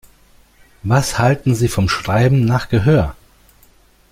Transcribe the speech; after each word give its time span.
Was 0.81 1.19
halten 1.19 1.53
Sie 1.53 1.67
vom 1.67 1.87
Schreiben 1.87 2.43
nach 2.43 2.69
Gehör? 2.69 3.15